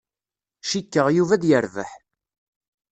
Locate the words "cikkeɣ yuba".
0.69-1.33